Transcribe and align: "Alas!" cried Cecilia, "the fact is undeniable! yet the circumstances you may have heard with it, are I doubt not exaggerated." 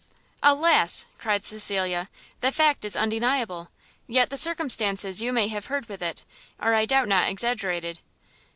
"Alas!" 0.41 1.05
cried 1.19 1.43
Cecilia, 1.45 2.09
"the 2.39 2.51
fact 2.51 2.83
is 2.85 2.95
undeniable! 2.95 3.69
yet 4.07 4.31
the 4.31 4.35
circumstances 4.35 5.21
you 5.21 5.31
may 5.31 5.47
have 5.49 5.67
heard 5.67 5.87
with 5.87 6.01
it, 6.01 6.25
are 6.59 6.73
I 6.73 6.87
doubt 6.87 7.07
not 7.07 7.29
exaggerated." 7.29 7.99